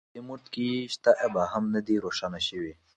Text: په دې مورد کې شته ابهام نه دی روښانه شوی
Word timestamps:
په 0.07 0.11
دې 0.13 0.21
مورد 0.27 0.45
کې 0.53 0.67
شته 0.93 1.11
ابهام 1.27 1.65
نه 1.75 1.81
دی 1.87 1.95
روښانه 2.05 2.39
شوی 2.47 2.73